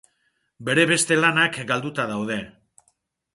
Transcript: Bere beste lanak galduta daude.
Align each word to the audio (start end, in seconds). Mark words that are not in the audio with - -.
Bere 0.69 0.85
beste 0.91 1.17
lanak 1.25 1.59
galduta 1.73 2.07
daude. 2.13 2.39